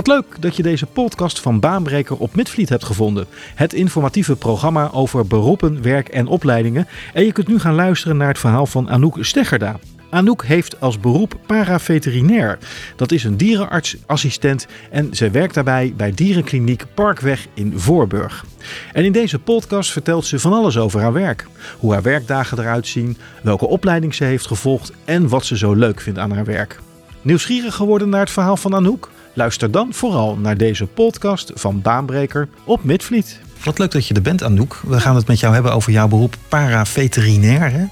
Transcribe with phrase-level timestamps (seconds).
[0.00, 3.26] Wat leuk dat je deze podcast van Baanbreker op Midvliet hebt gevonden.
[3.54, 6.86] Het informatieve programma over beroepen, werk en opleidingen.
[7.14, 9.78] En je kunt nu gaan luisteren naar het verhaal van Anouk Steggerda.
[10.10, 12.58] Anouk heeft als beroep paraveterinair.
[12.96, 18.44] Dat is een dierenartsassistent en zij werkt daarbij bij dierenkliniek Parkweg in Voorburg.
[18.92, 21.46] En in deze podcast vertelt ze van alles over haar werk.
[21.78, 26.00] Hoe haar werkdagen eruit zien, welke opleiding ze heeft gevolgd en wat ze zo leuk
[26.00, 26.80] vindt aan haar werk.
[27.22, 29.10] Nieuwsgierig geworden naar het verhaal van Anouk?
[29.32, 33.40] Luister dan vooral naar deze podcast van Baanbreker op Midvliet.
[33.64, 34.80] Wat leuk dat je er bent, Anouk.
[34.86, 37.72] We gaan het met jou hebben over jouw beroep paraveterinair.
[37.72, 37.80] Hè?
[37.80, 37.88] Ja.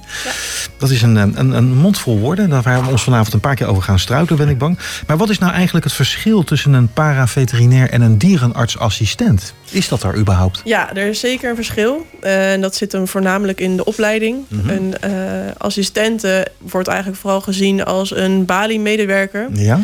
[0.78, 2.50] Dat is een, een, een mond vol woorden.
[2.50, 4.78] Daar gaan we ons vanavond een paar keer over gaan struikelen, ben ik bang.
[5.06, 9.54] Maar wat is nou eigenlijk het verschil tussen een paraveterinair en een dierenartsassistent?
[9.70, 10.60] Is dat er überhaupt?
[10.64, 12.06] Ja, er is zeker een verschil.
[12.22, 14.44] Uh, en dat zit hem voornamelijk in de opleiding.
[14.48, 14.68] Mhm.
[14.68, 15.10] Een uh,
[15.58, 19.48] assistente wordt eigenlijk vooral gezien als een balie-medewerker.
[19.52, 19.80] Ja.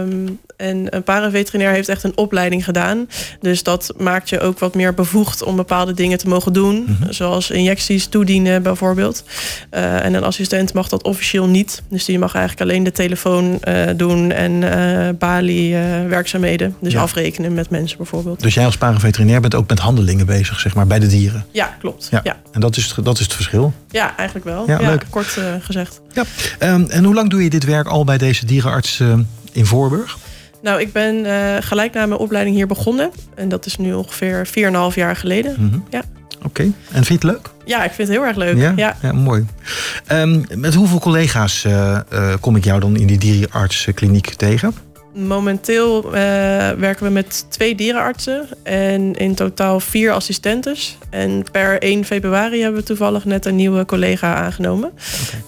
[0.00, 3.08] Um, en een paraveterinair heeft echt een opleiding gedaan.
[3.40, 6.84] Dus dat maakt je ook wat meer bevoegd om bepaalde dingen te mogen doen.
[6.86, 7.12] Mhm.
[7.12, 9.24] Zoals injecties toedienen bijvoorbeeld.
[9.70, 11.82] Uh, en een assistent mag dat officieel niet.
[11.88, 15.74] Dus die mag eigenlijk alleen de telefoon uh, doen en uh, balie
[16.08, 16.76] werkzaamheden.
[16.80, 17.00] Dus Ja.
[17.00, 18.40] afrekenen met mensen bijvoorbeeld.
[18.42, 21.44] Dus jij als paraveterinair bent ook met handelingen bezig, zeg maar, bij de dieren.
[21.50, 22.08] Ja, klopt.
[22.10, 22.20] Ja.
[22.22, 23.72] Ja, En dat is het, dat is het verschil.
[23.90, 24.64] ja eigenlijk wel.
[24.66, 25.04] Ja, leuk.
[25.10, 26.00] Kort eh, gezegd.
[26.12, 26.22] Ja.
[26.58, 29.18] Ehm, en hoe lang doe je dit werk al bij deze dierenarts eh,
[29.52, 30.18] in Voorburg?
[30.62, 33.10] Nou, ik ben eh, gelijk na mijn opleiding hier begonnen.
[33.34, 35.54] En dat is nu ongeveer 4,5 jaar geleden.
[35.58, 35.78] Mhm.
[35.90, 36.02] Ja.
[36.44, 36.62] Oké.
[36.62, 37.50] En vind je het leuk?
[37.64, 38.56] Ja, ik vind het heel erg leuk.
[38.76, 38.96] Ja?
[39.00, 39.12] ja.
[39.12, 39.46] mooi.
[40.06, 44.74] Ehm, met hoeveel collega's eh, eh, kom ik jou dan in die dierenartskliniek tegen?
[45.14, 46.12] Momenteel eh,
[46.70, 50.98] werken we met twee dierenartsen en in totaal vier assistentes.
[51.10, 54.90] En per 1 februari hebben we toevallig net een nieuwe collega aangenomen.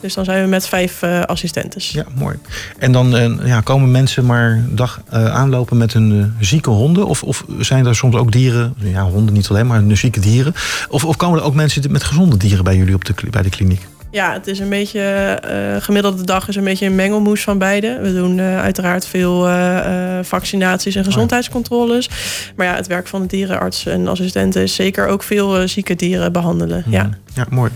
[0.00, 1.90] Dus dan zijn we met vijf eh, assistentes.
[1.90, 2.36] Ja, mooi.
[2.78, 7.06] En dan eh, ja, komen mensen maar dag aanlopen met hun zieke honden?
[7.06, 10.54] Of, of zijn er soms ook dieren, ja, honden niet alleen, maar zieke dieren?
[10.88, 13.50] Of, of komen er ook mensen met gezonde dieren bij jullie op de, bij de
[13.50, 13.86] kliniek?
[14.16, 17.98] Ja, het is een beetje, eh gemiddelde dag is een beetje een mengelmoes van beide.
[18.02, 22.10] We doen eh, uiteraard veel eh, vaccinaties en gezondheidscontroles.
[22.56, 26.32] Maar ja, het werk van de dierenarts en assistenten is zeker ook veel zieke dieren
[26.32, 26.84] behandelen.
[26.88, 27.08] Ja.
[27.34, 27.70] ja, mooi.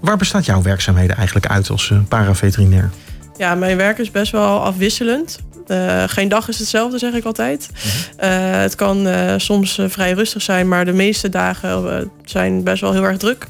[0.00, 2.90] Waar bestaat jouw werkzaamheden eigenlijk uit als paraveterinair?
[3.36, 5.40] ja, mijn werk is best wel afwisselend.
[5.66, 7.68] Eh, geen dag is hetzelfde, zeg ik altijd.
[8.16, 8.30] Eh,
[8.60, 13.04] het kan eh, soms vrij rustig zijn, maar de meeste dagen zijn best wel heel
[13.04, 13.46] erg druk.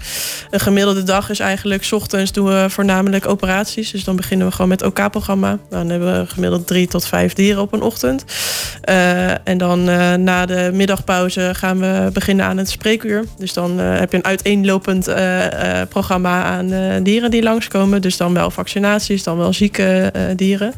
[0.50, 3.91] Een gemiddelde dag is eigenlijk, 's ochtends doen we voornamelijk operaties.
[3.91, 5.59] Dus dan beginnen we gewoon met OK-programma.
[5.71, 8.25] Dan hebben we gemiddeld drie tot vijf dieren op een ochtend.
[9.44, 9.84] En dan
[10.25, 13.25] na de middagpauze gaan we beginnen aan het spreekuur.
[13.39, 15.09] Dus dan heb je een uiteenlopend
[15.89, 18.03] programma aan dieren die langskomen.
[18.03, 20.75] Dus dan wel vaccinaties, dan wel zieke dieren.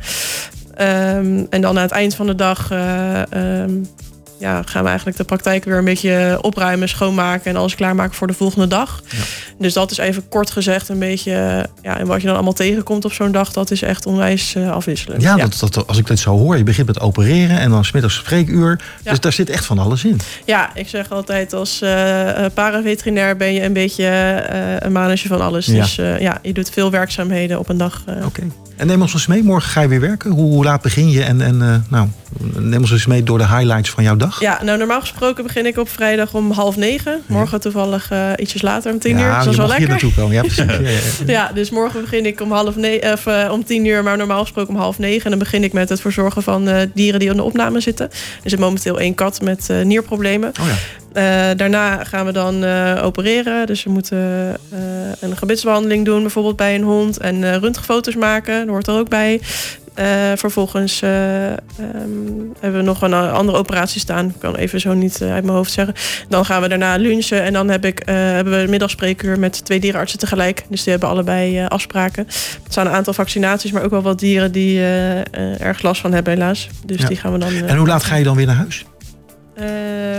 [0.77, 3.73] Ehm, en dan aan het eind van de dag eh, ehm,
[4.39, 8.27] ja, gaan we eigenlijk de praktijk weer een beetje opruimen, schoonmaken en alles klaarmaken voor
[8.27, 9.03] de volgende dag.
[9.59, 13.05] Dus dat is even kort gezegd een beetje, ja, en wat je dan allemaal tegenkomt
[13.05, 15.23] op zo'n dag, dat is echt onwijs eh, afwisselend.
[15.23, 18.15] Ja, Dat, dat, als ik dit zo hoor, je begint met opereren en dan smiddags
[18.15, 18.81] spreekuur.
[19.03, 19.11] Ja.
[19.11, 20.21] Dus daar zit echt van alles in.
[20.45, 24.05] Ja, ik zeg altijd als eh, paraveterinair ben je een beetje
[24.79, 25.67] een manetje van alles.
[25.67, 25.83] Ja.
[25.83, 28.05] Dus ja, je doet veel werkzaamheden op een dag.
[28.25, 28.43] Oké.
[28.77, 30.31] En neem ons eens mee, morgen ga je weer werken.
[30.31, 31.23] Hoe, hoe laat begin je?
[31.23, 32.09] En, en eh, nou,
[32.59, 34.41] neem ons eens mee door de highlights van jouw dag.
[34.41, 37.23] Ja, nou normaal gesproken begin ik op vrijdag om half negen.
[37.27, 39.19] Morgen toevallig eh, ietsjes later om tien uur.
[39.19, 39.89] ja Dus dat is wel hier lekker.
[39.89, 40.35] naartoe komen.
[40.35, 41.23] Ja, precies.
[41.27, 44.43] Ja, dus morgen begin ik om half negen, of eh, om tien uur, maar normaal
[44.43, 45.25] gesproken om half negen.
[45.25, 48.11] En dan begin ik met het verzorgen van dieren die aan de opname zitten.
[48.43, 50.53] Er zit momenteel één kat met nierproblemen.
[50.61, 50.75] Oh ja.
[51.15, 53.67] Eh, daarna gaan we dan eh, opereren.
[53.67, 54.79] Dus we moeten eh,
[55.21, 57.19] een gebitsbehandeling doen, bijvoorbeeld bij een hond.
[57.19, 59.41] En eh röntgenfoto's maken, dat hoort er ook bij.
[60.37, 61.59] Vervolgens eh, ehm,
[62.61, 64.27] hebben we nog een andere operatie staan.
[64.29, 65.95] Ik kan even zo niet uit mijn hoofd zeggen.
[66.29, 67.43] Dan gaan we daarna lunchen.
[67.43, 70.65] En dan heb ik, hebben we een middagspreekuur met twee dierenartsen tegelijk.
[70.69, 72.25] Dus die hebben allebei afspraken.
[72.65, 74.81] Het zijn een aantal vaccinaties, maar ook wel wat dieren die
[75.59, 76.69] erg last van hebben, helaas.
[76.87, 77.09] Dus Ja.
[77.09, 77.53] die gaan we dan.
[77.53, 78.85] En hoe laat ga je dan weer naar huis?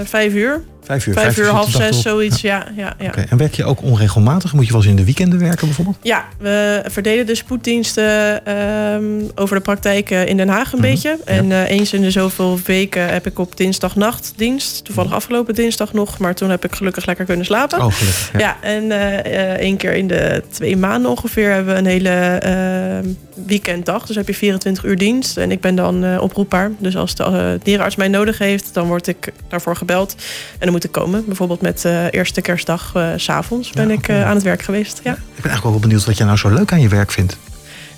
[0.03, 0.63] vijf uur.
[0.85, 1.13] Vijf uur.
[1.13, 2.41] Vijf uur, half zes, zoiets.
[2.41, 3.13] Ja, ja, ja.
[3.29, 4.53] En werk je ook onregelmatig?
[4.53, 5.97] Moet je wel eens in de weekenden werken bijvoorbeeld?
[6.01, 9.03] Ja, we verdelen de spoeddiensten ehm,
[9.35, 11.17] over de praktijk eh, in Den Haag een Mhm, beetje.
[11.25, 14.83] En eh, eens in de zoveel weken heb ik op dinsdagnacht dienst.
[14.85, 17.77] Toevallig afgelopen dinsdag nog, maar toen heb ik gelukkig lekker kunnen slapen.
[17.81, 18.29] Oh, gelukkig.
[18.33, 18.39] Ja.
[18.39, 23.07] Ja, en eh, één keer in de twee maanden ongeveer hebben we een hele ehm,
[23.45, 24.05] weekenddag.
[24.05, 26.71] Dus heb je 24 uur dienst en ik ben dan oproepbaar.
[26.77, 30.15] Dus als de dierenarts mij nodig heeft, dan word ik daarvoor gebeld.
[30.51, 31.25] En dan moet ik komen.
[31.25, 34.61] Bijvoorbeeld met eh eerste kerstdag eh, s s'avonds ben Ja, ik eh, aan het werk
[34.61, 34.99] geweest.
[35.03, 35.11] Ja.
[35.11, 37.37] Ik ben eigenlijk wel benieuwd wat jij nou zo leuk aan je werk vindt.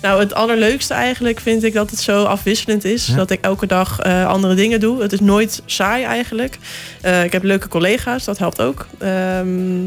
[0.02, 3.06] Nou, het allerleukste eigenlijk vind ik dat het zo afwisselend is.
[3.06, 3.16] Ja.
[3.16, 5.02] Dat ik elke dag eh, andere dingen doe.
[5.02, 6.58] Het is nooit saai eigenlijk.
[7.00, 8.86] Eh, ik heb leuke collega's, dat helpt ook.
[8.98, 9.86] Ehm,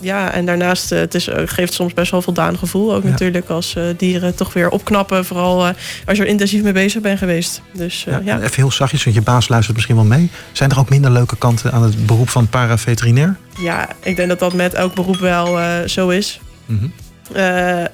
[0.00, 2.94] ja, en daarnaast, uh, het is, uh, geeft soms best wel voldaan gevoel.
[2.94, 3.08] Ook Ja.
[3.10, 5.24] natuurlijk als uh, dieren toch weer opknappen.
[5.24, 5.66] Vooral
[6.06, 7.62] als je er intensief mee bezig bent geweest.
[7.72, 8.20] Dus ja.
[8.24, 8.36] ja.
[8.36, 10.30] Even heel zachtjes, want je baas luistert misschien wel mee.
[10.52, 13.36] Zijn er ook minder leuke kanten aan het beroep van paraveterinair?
[13.60, 15.58] Ja, ik denk dat dat met elk beroep wel
[15.88, 16.40] zo is.
[16.66, 16.92] Mm -hmm.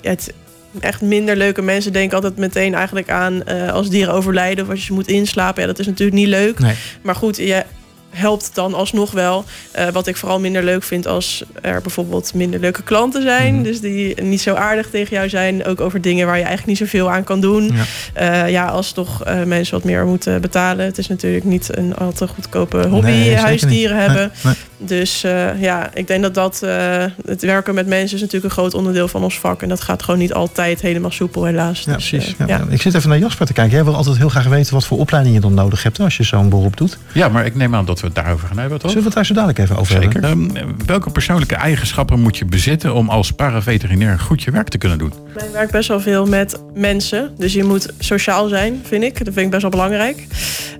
[0.03, 0.33] het,
[0.81, 4.93] echt minder leuke mensen denken altijd meteen eigenlijk aan als dieren overlijden of als je
[4.93, 5.61] moet inslapen.
[5.61, 6.59] Ja, dat is natuurlijk niet leuk.
[6.59, 6.75] Nee.
[7.03, 7.65] Maar goed, je
[8.11, 9.45] helpt dan alsnog wel.
[9.79, 13.55] Uh, wat ik vooral minder leuk vind als er bijvoorbeeld minder leuke klanten zijn.
[13.55, 13.63] Mm.
[13.63, 15.65] Dus die niet zo aardig tegen jou zijn.
[15.65, 17.73] Ook over dingen waar je eigenlijk niet zoveel aan kan doen.
[18.15, 20.85] Ja, uh, ja als toch uh, mensen wat meer moeten betalen.
[20.85, 24.07] Het is natuurlijk niet een al te goedkope hobby Nee, huisdieren niet.
[24.07, 24.33] hebben.
[24.45, 28.45] Nee, Dus uh, ja, ik denk dat dat uh, het werken met mensen is natuurlijk
[28.45, 29.63] een groot onderdeel van ons vak.
[29.63, 31.83] En dat gaat gewoon niet altijd helemaal soepel, helaas.
[31.87, 32.35] Ja, Dus, precies.
[32.41, 32.65] uh, Ja.
[32.69, 33.75] Ik zit even naar Jasper te kijken.
[33.75, 36.23] Jij wil altijd heel graag weten wat voor opleiding je dan nodig hebt als je
[36.23, 36.99] zo'n beroep doet.
[37.13, 38.91] Ja, maar ik neem aan dat we het daarover gaan hebben, toch?
[38.91, 40.23] Zullen we het daar zo dadelijk even over Zeker.
[40.23, 40.57] hebben?
[40.57, 44.99] Ehm, welke persoonlijke eigenschappen moet je bezitten om als paraveterinair goed je werk te kunnen
[44.99, 45.13] doen?
[45.35, 47.35] Mijn werk best wel veel met mensen.
[47.37, 49.25] Dus je moet sociaal zijn, vind ik.
[49.25, 50.27] Dat vind ik best wel belangrijk.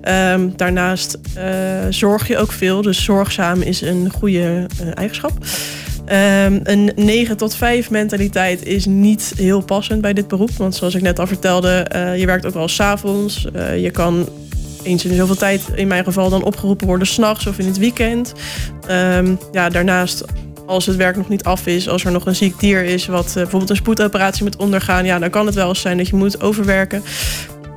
[0.01, 1.43] Ehm, daarnaast uh,
[1.89, 2.81] zorg je ook veel.
[2.81, 5.31] Dus zorgzaam is een goede uh, eigenschap.
[6.11, 10.51] Um, een 9 tot 5 mentaliteit is niet heel passend bij dit beroep.
[10.51, 13.47] Want zoals ik net al vertelde, uh, je werkt ook wel s'avonds.
[13.55, 14.29] Uh, je kan
[14.87, 18.33] eens in zoveel tijd, in mijn geval, dan opgeroepen worden s'nachts of in het weekend.
[18.89, 20.25] Um, ja, daarnaast
[20.65, 23.27] als het werk nog niet af is, als er nog een ziek dier is, wat
[23.27, 26.15] uh, bijvoorbeeld een spoedoperatie moet ondergaan, ja, dan kan het wel eens zijn dat je
[26.15, 27.03] moet overwerken.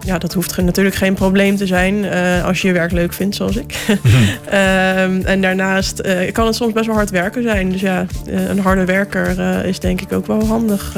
[0.04, 3.36] Ja, dat hoeft natuurlijk geen probleem te zijn uh, als je je werk leuk vindt,
[3.36, 3.74] zoals ik.
[3.88, 7.72] Um, en daarnaast uh, kan het soms best wel hard werken zijn.
[7.72, 10.96] Dus ja, een harde werker is denk ik ook wel handig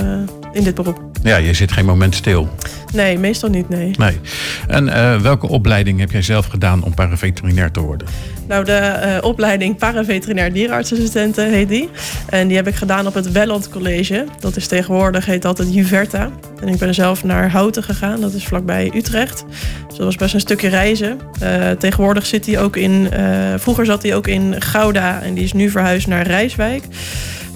[0.52, 1.11] in dit beroep.
[1.22, 2.48] Ja, je zit geen moment stil.
[2.92, 3.90] Nee, meestal niet, nee.
[3.98, 4.20] Nee.
[4.68, 8.06] En uh, welke opleiding heb jij zelf gedaan om paraveterinair te worden?
[8.48, 11.88] Nou, de uh, opleiding paraveterinair dierenartsassistenten heet die.
[12.28, 14.24] En die heb ik gedaan op het Welland College.
[14.40, 16.30] Dat is tegenwoordig, heet het Juverta.
[16.60, 19.44] En ik ben zelf naar Houten gegaan, dat is vlakbij Utrecht.
[19.88, 21.18] Dus dat was best een stukje reizen.
[21.42, 23.08] Uh, tegenwoordig zit hij ook in,
[23.56, 26.82] vroeger zat hij ook in Gouda en die is nu verhuisd naar Rijswijk.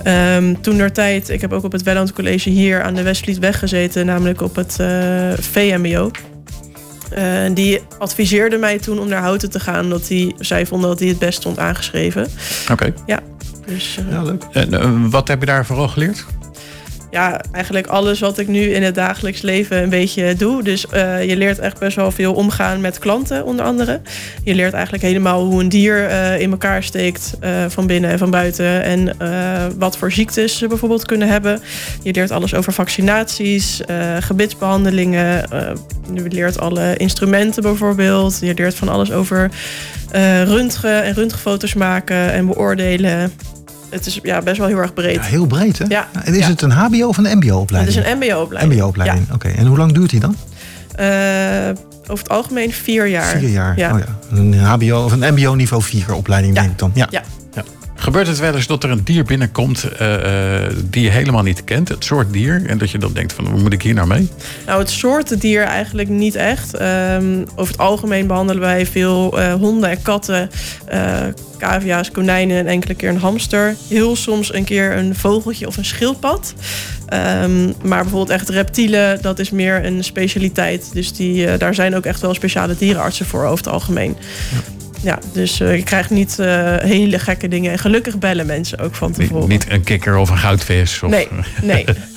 [0.07, 3.59] Um, toen der tijd, ik heb ook op het Welland College hier aan de Westvlietweg
[3.59, 6.11] gezeten, namelijk op het uh, VMBO.
[7.19, 10.99] Uh, die adviseerde mij toen om naar Houten te gaan, omdat hij, zij vonden dat
[10.99, 12.27] hij het best stond aangeschreven.
[12.63, 12.73] Oké.
[12.73, 12.95] Okay.
[13.07, 13.21] Ja,
[13.67, 14.43] dus, uh, ja, leuk.
[14.53, 16.27] En wat heb je daar vooral geleerd?
[17.17, 20.63] Ja, eigenlijk alles wat ik nu in het dagelijks leven een beetje doe.
[20.63, 24.01] Dus uh, je leert echt best wel veel omgaan met klanten, onder andere.
[24.45, 28.19] Je leert eigenlijk helemaal hoe een dier uh, in elkaar steekt, uh, van binnen en
[28.19, 28.83] van buiten.
[28.83, 29.17] En
[29.79, 31.61] wat voor ziektes ze bijvoorbeeld kunnen hebben.
[32.03, 33.81] Je leert alles over vaccinaties,
[34.21, 35.49] gebitsbehandelingen.
[36.15, 38.39] je leert alle instrumenten bijvoorbeeld.
[38.41, 39.51] Je leert van alles over
[40.45, 43.33] röntgen en röntgenfoto's maken en beoordelen
[43.91, 45.15] het is ja, best wel heel erg breed.
[45.15, 45.85] Ja, heel breed, hè?
[45.89, 46.09] Ja.
[46.25, 46.49] En is ja.
[46.49, 47.95] het een HBO of een MBO-opleiding?
[47.95, 48.75] Het is een MBO-opleiding.
[48.75, 49.35] MBO-opleiding, oké.
[49.35, 49.55] Okay.
[49.55, 50.37] En hoe lang duurt die dan?
[51.01, 51.07] Uh,
[52.03, 53.39] over het algemeen vier jaar.
[53.39, 53.93] Vier jaar, ja.
[53.93, 54.37] Oh, ja.
[54.37, 56.91] Een HBO of een MBO niveau 4 opleiding, denk ik dan.
[56.95, 57.09] Ja.
[58.07, 60.17] Gebeurt het wel eens dat er een dier binnenkomt uh,
[60.85, 63.61] die je helemaal niet kent, het soort dier, en dat je dan denkt van, hoe
[63.61, 64.29] moet ik hier nou mee?
[64.67, 66.81] Nou, het soort dier eigenlijk niet echt.
[66.81, 70.51] Um, over het algemeen behandelen wij veel uh, honden en katten,
[70.93, 71.21] uh,
[71.59, 73.75] cavia's, konijnen en enkele keer een hamster.
[73.89, 76.55] Heel soms een keer een vogeltje of een schildpad.
[77.43, 80.91] Um, maar bijvoorbeeld echt reptielen, dat is meer een specialiteit.
[80.93, 84.17] Dus die, daar zijn ook echt wel speciale dierenartsen voor over het algemeen.
[84.53, 84.75] Ja.
[85.03, 87.73] Ja, dus uh, je krijgt niet uh, hele gekke dingen.
[87.73, 89.49] En gelukkig bellen mensen ook van tevoren.
[89.49, 91.03] Niet, niet een kikker of een goudvis?
[91.03, 91.11] Of...
[91.11, 91.29] Nee,
[91.63, 91.85] nee.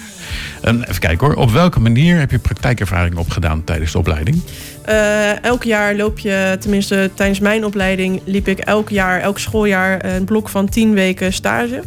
[0.61, 1.35] en even kijken hoor.
[1.35, 4.41] Op welke manier heb je praktijkervaring opgedaan tijdens de opleiding?
[4.89, 10.05] Uh, elk jaar loop je, tenminste tijdens mijn opleiding, liep ik elk jaar, elk schooljaar
[10.05, 11.81] een blok van 10 weken stage.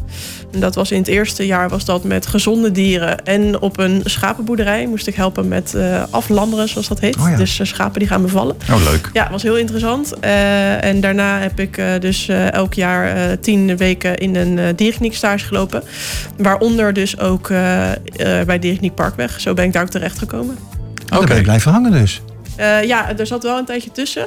[0.52, 3.24] En dat was in het eerste jaar was dat met gezonde dieren.
[3.24, 7.16] En op een schapenboerderij moest ik helpen met uh, aflammeren, zoals dat heet.
[7.16, 7.36] Oh ja.
[7.36, 8.56] Dus uh, schapen die gaan bevallen.
[8.70, 9.10] Oh, leuk.
[9.12, 10.20] Ja, was heel interessant.
[10.20, 15.82] En daarna heb ik dus elk jaar tien weken in een dierkliniek stage gelopen.
[16.36, 17.50] Waaronder dus ook
[18.46, 19.40] bij Dierkliniek Parkweg.
[19.40, 20.58] Zo ben ik daar ook terecht gekomen.
[21.04, 21.14] Oké.
[21.14, 21.26] Okay.
[21.26, 22.22] ben je blijven hangen dus.
[22.58, 24.26] Uh, ja, er zat wel een tijdje tussen.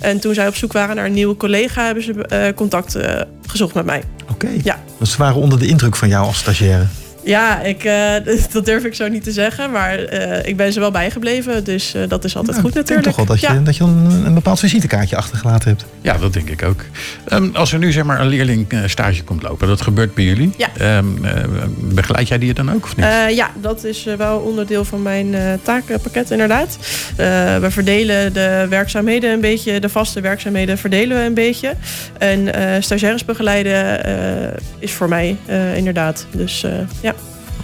[0.00, 3.20] En toen zij op zoek waren naar een nieuwe collega, hebben ze uh, contact uh,
[3.46, 4.02] gezocht met mij.
[4.30, 4.48] Oké.
[4.62, 4.78] Ja.
[4.98, 6.86] Dus ze waren onder de indruk van jou als stagiaire.
[7.24, 8.14] Ja, ik, eh,
[8.52, 9.70] dat durf ik zo niet te zeggen.
[9.70, 11.64] Maar eh, ik ben ze wel bijgebleven.
[11.64, 13.16] Dus eh, dat is altijd Nou, goed ik denk natuurlijk.
[13.16, 13.64] toch wel dat je, ja.
[13.64, 15.84] dat je een, een bepaald visitekaartje achtergelaten hebt.
[16.00, 16.84] Ja, dat denk ik ook.
[17.28, 20.24] Ehm, als er nu zeg maar een leerling eh, stage komt lopen, dat gebeurt bij
[20.24, 20.52] jullie.
[20.56, 20.68] Ja.
[20.76, 21.32] Ehm, eh,
[21.78, 23.04] begeleid jij die dan ook of niet?
[23.04, 26.78] Eh, ja, dat is wel onderdeel van mijn eh, takenpakket inderdaad.
[27.16, 27.26] Eh,
[27.58, 31.74] we verdelen de werkzaamheden een beetje, de vaste werkzaamheden verdelen we een beetje.
[32.18, 36.26] En eh stagiaires begeleiden eh, is voor mij eh, inderdaad.
[36.30, 37.13] Dus eh, ja,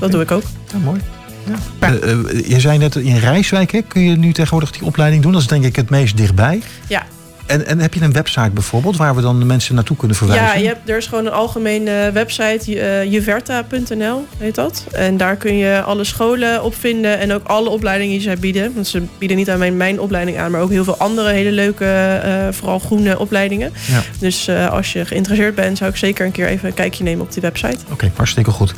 [0.00, 0.42] dat doe ik ook.
[0.72, 1.00] Ja, mooi.
[1.46, 1.88] Ja.
[1.88, 5.32] Eh, eh, je zei net in Rijswijk, hè, kun je nu tegenwoordig die opleiding doen.
[5.32, 6.62] Dat is denk ik het meest dichtbij.
[6.88, 7.06] Ja.
[7.50, 10.46] En, en heb je een website bijvoorbeeld waar we dan de mensen naartoe kunnen verwijzen?
[10.46, 14.86] Ja, je hebt, er is gewoon een algemene website, eh, juverta.nl heet dat.
[14.92, 18.74] En daar kun je alle scholen op vinden en ook alle opleidingen die zij bieden.
[18.74, 21.84] Want ze bieden niet alleen mijn opleiding aan, maar ook heel veel andere hele leuke,
[21.84, 23.72] eh, vooral groene opleidingen.
[23.86, 24.02] Ja.
[24.18, 27.24] Dus eh, als je geïnteresseerd bent, zou ik zeker een keer even een kijkje nemen
[27.24, 27.78] op die website.
[27.92, 28.74] Oké, hartstikke goed.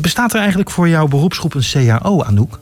[0.00, 2.58] Bestaat er eigenlijk voor jouw beroepsgroep een CAO, Anouk?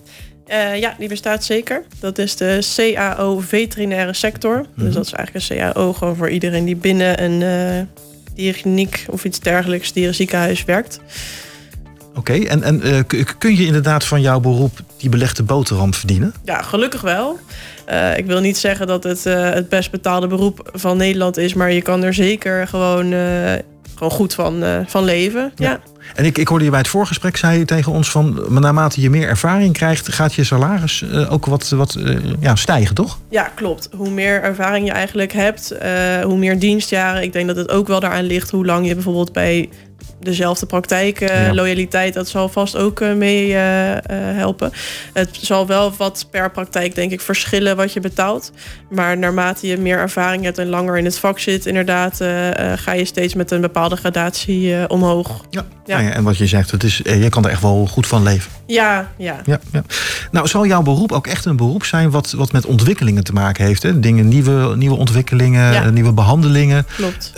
[0.53, 1.83] Eh, ja, die bestaat zeker.
[2.01, 4.65] Dat is de CAO veterinaire sector.
[4.75, 4.85] Mhm.
[4.85, 8.01] Dus dat is eigenlijk een CAO gewoon voor iedereen die binnen een eh
[8.35, 11.01] dierkliniek of iets dergelijks, dierenziekenhuis werkt.
[12.15, 16.35] Oké, en, en k- kun je inderdaad van jouw beroep die belegde boterham verdienen?
[16.45, 17.39] Ja, gelukkig wel.
[18.17, 21.83] Ik wil niet zeggen dat het het best betaalde beroep van Nederland is, maar je
[21.83, 23.13] kan er zeker gewoon,
[23.95, 25.53] gewoon goed van, van leven.
[25.57, 25.71] Ja.
[25.71, 25.81] Ja.
[26.15, 28.45] En ik, ik hoorde je bij het voorgesprek, zei je tegen ons van...
[28.49, 32.95] naarmate je meer ervaring krijgt, gaat je salaris eh, ook wat, wat eh, ja, stijgen,
[32.95, 33.19] toch?
[33.31, 33.89] Ja, klopt.
[33.97, 37.23] Hoe meer ervaring je eigenlijk hebt, eh, hoe meer dienstjaren.
[37.23, 39.69] Ik denk dat het ook wel daaraan ligt hoe lang je bijvoorbeeld bij
[40.21, 41.55] dezelfde praktijk, eh, Ja.
[41.55, 43.61] loyaliteit, dat zal vast ook eh, mee eh,
[44.17, 44.73] helpen.
[45.13, 48.53] Het zal wel wat per praktijk, denk ik, verschillen wat je betaalt.
[48.91, 52.17] Maar naarmate je meer ervaring hebt en langer in het vak zit, inderdaad,
[52.77, 55.45] ga je steeds met een bepaalde gradatie omhoog.
[55.51, 55.65] Ja.
[55.87, 55.97] Ja.
[55.97, 58.23] Nou ja, en wat je zegt, het is, je kan er echt wel goed van
[58.23, 58.51] leven.
[58.67, 59.41] Ja, ja.
[59.45, 59.83] Ja, ja.
[60.31, 63.65] Nou, zal jouw beroep ook echt een beroep zijn wat, wat met ontwikkelingen te maken
[63.65, 63.83] heeft?
[63.83, 64.01] Hè?
[64.01, 66.87] Dingen, nieuwe, nieuwe ontwikkelingen, nieuwe behandelingen.
[66.97, 67.33] klopt.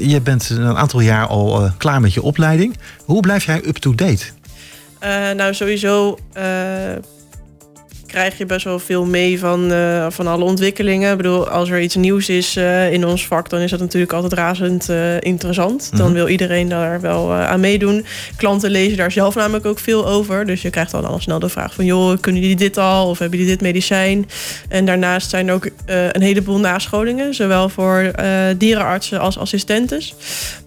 [0.00, 2.76] Je bent een aantal jaar al klaar met je opleiding.
[3.04, 4.24] Hoe blijf jij up-to-date?
[4.98, 6.44] Eh, nou, sowieso eh,
[8.16, 11.10] krijg je best wel veel mee van, eh, van alle ontwikkelingen.
[11.10, 14.12] Ik bedoel, als er iets nieuws is eh, in ons vak, dan is dat natuurlijk
[14.12, 15.90] altijd razend eh, interessant.
[15.96, 16.14] Dan Mhm.
[16.14, 18.06] wil iedereen daar wel aan meedoen.
[18.36, 20.46] Klanten lezen daar zelf namelijk ook veel over.
[20.46, 23.08] Dus je krijgt dan al snel de vraag van, joh, kunnen jullie dit al?
[23.08, 24.28] Of hebben jullie dit medicijn?
[24.68, 28.10] En daarnaast zijn er ook een heleboel nascholingen, zowel voor
[28.56, 30.14] dierenartsen als assistentes.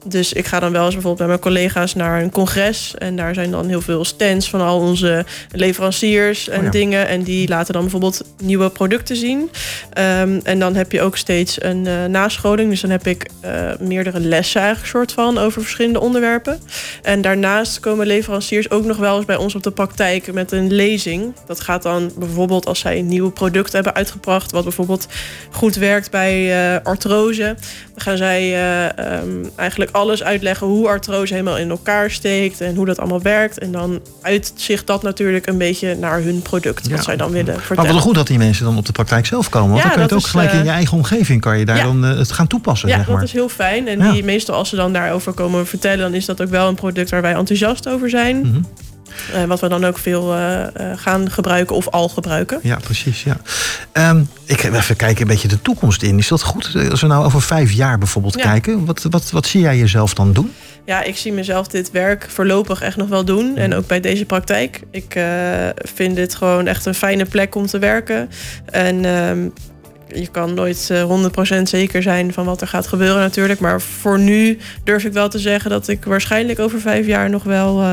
[0.06, 2.94] Dus ik ga dan wel eens bijvoorbeeld met mijn collega's naar een congres.
[2.98, 6.70] En daar zijn dan heel veel stands van al onze leveranciers en Oh ja.
[6.72, 7.08] dingen.
[7.08, 9.50] En die laten dan bijvoorbeeld nieuwe producten zien.
[9.94, 12.70] Ehm, en dan heb je ook steeds een eh, nascholing.
[12.70, 16.60] Dus dan heb ik eh, meerdere lessen eigenlijk soort van over verschillende onderwerpen.
[17.02, 20.74] En daarnaast komen leveranciers ook nog wel eens bij ons op de praktijk met een
[20.74, 21.34] lezing.
[21.48, 25.08] Dat gaat dan bijvoorbeeld als zij een nieuw product hebben uitgebracht, wat bijvoorbeeld
[25.52, 27.56] goed werkt bij eh, artrose.
[27.94, 32.76] Dan gaan zij eh, ehm, eigenlijk alles uitleggen hoe artrose helemaal in elkaar steekt en
[32.76, 33.60] hoe dat allemaal werkt.
[33.60, 36.96] En dan uitzicht dat natuurlijk een beetje naar hun product, Ja.
[36.96, 37.92] wat zij dan willen Maar vertellen.
[37.92, 39.70] wel goed dat die mensen dan op de praktijk zelf komen.
[39.70, 41.60] Want Ja, dan kun je het ook is, gelijk in eh, je eigen omgeving kan
[41.60, 41.84] je daar ja.
[41.84, 43.16] dan eh, het gaan toepassen, Ja, zeg maar.
[43.16, 43.88] dat is heel fijn.
[43.88, 46.76] En die, meestal als ze dan daarover komen vertellen, dan is dat ook wel een
[46.76, 48.40] product waar wij enthousiast over zijn.
[48.40, 48.60] Mhm.
[49.34, 50.62] Eh, wat we dan ook veel eh,
[50.92, 52.60] eh, gaan gebruiken of al gebruiken.
[52.64, 53.24] Ja, precies.
[53.24, 53.38] Ja.
[53.92, 56.18] Ehm, ik ga even kijken een beetje de toekomst in.
[56.18, 56.76] Is dat goed?
[56.90, 58.42] Als we nou over vijf jaar bijvoorbeeld Ja.
[58.42, 60.54] kijken, wat, wat, wat zie jij jezelf dan doen?
[60.86, 63.58] Ja, ik zie mezelf dit werk voorlopig echt nog wel doen.
[63.58, 64.82] En ook bij deze praktijk.
[64.92, 65.20] Ik
[65.76, 68.30] vind dit gewoon echt een fijne plek om te werken.
[68.66, 69.48] En ehm,
[70.16, 71.04] je kan nooit eh,
[71.60, 73.60] 100% zeker zijn van wat er gaat gebeuren natuurlijk.
[73.60, 77.44] Maar voor nu durf ik wel te zeggen dat ik waarschijnlijk over vijf jaar nog
[77.44, 77.84] wel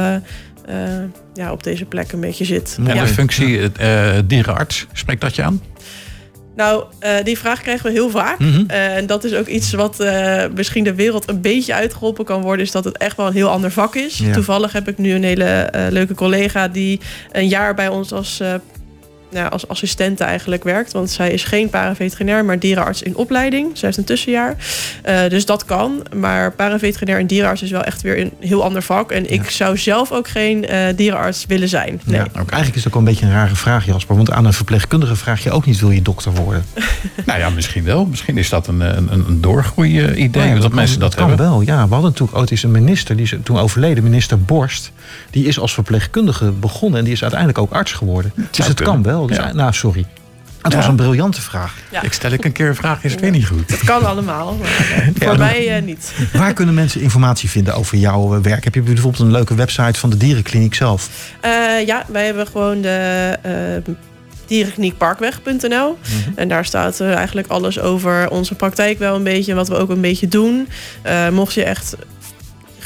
[1.35, 2.77] ja, op deze plek een beetje zit.
[2.83, 2.89] Ja.
[2.89, 3.03] En Ja.
[3.03, 5.63] de functie eh, dierenarts, spreekt dat je aan?
[6.57, 8.39] Nou, eh, die vraag krijgen we heel vaak.
[8.39, 8.65] Mhm.
[8.67, 12.43] Eh, en dat is ook iets wat eh, misschien de wereld een beetje uitgeholpen kan
[12.43, 14.19] worden, is dat het echt wel een heel ander vak is.
[14.19, 14.33] Ja.
[14.33, 17.01] Toevallig heb ik nu een hele eh, leuke collega die
[17.33, 18.55] een jaar bij ons als, eh
[19.37, 20.93] nou, als assistente eigenlijk werkt.
[20.93, 23.71] Want zij is geen paraveterinair, maar dierenarts in opleiding.
[23.73, 24.57] Zij heeft een tussenjaar.
[25.03, 26.03] Eh, dus dat kan.
[26.15, 29.13] Maar paraveterinair en dierenarts is wel echt weer een heel ander vak.
[29.13, 32.01] En ik zou zelf ook geen eh, dierenarts willen zijn.
[32.05, 32.17] Nee.
[32.21, 34.17] Ja, Eigenlijk is het ook wel een beetje een rare vraag, Jasper.
[34.17, 36.65] Want aan een verpleegkundige vraag je ook niet, wil je dokter worden?
[37.27, 38.07] Nou ja, misschien wel.
[38.07, 40.29] Misschien is dat een, een, een doorgroei-idee.
[40.29, 41.47] Nou ja, dat, kan- mensen dat, kan hebben.
[41.47, 41.61] wel.
[41.61, 44.93] Ja, we hadden natuurlijk ooit eens een minister, die is toen overleden, minister Borst.
[45.31, 48.33] Die is als verpleegkundige begonnen en die is uiteindelijk ook arts geworden.
[48.35, 48.95] dus het kunnen.
[48.95, 49.26] kan wel.
[49.35, 49.53] Ja.
[49.53, 50.07] Nou, sorry.
[50.63, 51.75] Het was een briljante vraag.
[51.91, 52.03] Ja.
[52.03, 53.71] Ik stel ik een keer een vraag, is het weer niet goed.
[53.71, 56.13] Het kan allemaal, maar eh, voor mij eh, niet.
[56.33, 58.65] Waar kunnen mensen informatie vinden over jouw eh, werk?
[58.65, 61.11] Heb je bijvoorbeeld een leuke website van de dierenkliniek zelf?
[61.41, 63.39] Eh, ja, wij hebben gewoon de
[63.87, 63.95] uh,
[64.47, 65.99] dierenkliniekparkweg.nl.
[66.35, 69.51] En daar staat eigenlijk alles over onze praktijk wel een beetje.
[69.51, 70.69] En wat we ook een beetje doen.
[71.03, 71.97] Eh, mocht je echt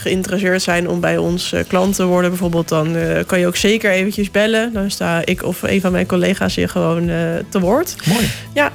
[0.00, 2.69] geïnteresseerd zijn om bij ons eh, klant te worden bijvoorbeeld...
[2.69, 4.73] dan eh, kan je ook zeker eventjes bellen.
[4.73, 7.16] Dan sta ik of een van mijn collega's je gewoon eh,
[7.49, 7.97] te woord.
[8.07, 8.30] Mooi.
[8.54, 8.73] Ja.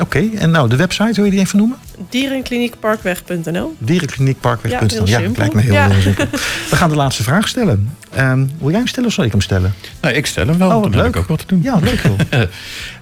[0.00, 1.76] Oké, en nou, de website, wil je die even noemen?
[2.10, 5.06] Dierenkliniekparkweg.nl Dierenkliniekparkweg.nl.
[5.06, 5.88] Ja, Ja, lijkt me heel, Ja.
[5.90, 6.26] heel simpel.
[6.70, 7.96] We gaan de laatste vraag stellen.
[8.14, 9.74] Ehm, wil jij hem stellen of zal ik hem stellen?
[10.00, 11.14] Nou, ik stel hem wel, Oh, wat dan heb leuk.
[11.14, 11.62] ik ook wat te doen.
[11.62, 12.02] Ja, leuk.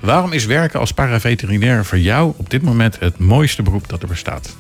[0.00, 4.08] Waarom is werken als paraveterinair voor jou op dit moment het mooiste beroep dat er
[4.08, 4.56] bestaat?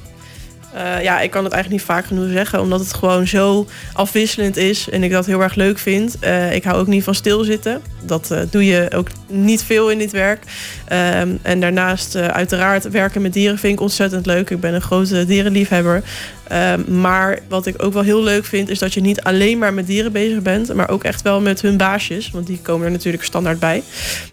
[0.74, 4.56] Eh, ja, ik kan het eigenlijk niet vaak genoeg zeggen, omdat het gewoon zo afwisselend
[4.56, 6.18] is en ik dat heel erg leuk vind.
[6.18, 7.82] Eh, ik hou ook niet van stilzitten.
[8.02, 10.44] Dat eh, doe je ook niet veel in dit werk.
[10.88, 14.50] Ehm, en daarnaast, uiteraard, werken met dieren vind ik ontzettend leuk.
[14.50, 16.02] Ik ben een grote dierenliefhebber.
[16.48, 19.74] Ehm, maar wat ik ook wel heel leuk vind, is dat je niet alleen maar
[19.74, 22.30] met dieren bezig bent, maar ook echt wel met hun baasjes.
[22.30, 23.82] Want die komen er natuurlijk standaard bij.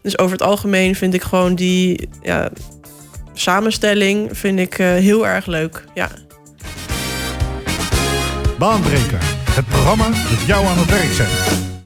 [0.02, 2.50] Dus over het algemeen vind ik gewoon die ja,
[3.34, 5.84] samenstelling vind ik, heel erg leuk.
[5.94, 6.10] Ja.
[8.62, 9.20] Baanbreker.
[9.50, 11.71] Het programma dat jou aan het werk zet.